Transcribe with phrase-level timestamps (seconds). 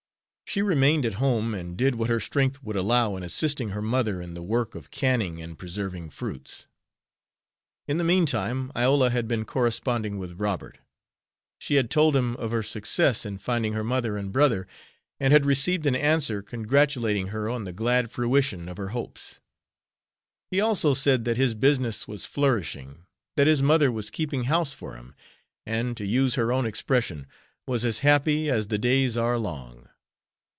[0.53, 4.19] She remained at home, and did what her strength would allow in assisting her mother
[4.21, 6.67] in the work of canning and preserving fruits.
[7.87, 10.79] In the meantime, Iola had been corresponding with Robert.
[11.57, 14.67] She had told him of her success in finding her mother and brother,
[15.21, 19.39] and had received an answer congratulating her on the glad fruition of her hopes.
[20.49, 23.05] He also said that his business was flourishing,
[23.37, 25.15] that his mother was keeping house for him,
[25.65, 27.25] and, to use her own expression,
[27.65, 29.87] was as happy as the days are long.